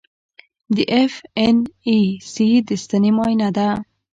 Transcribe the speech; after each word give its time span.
د 0.75 0.77
ایف 0.95 1.13
این 1.39 1.57
ای 1.87 1.99
سي 2.31 2.47
د 2.67 2.69
ستنې 2.83 3.11
معاینه 3.17 3.49
ده. 3.57 3.69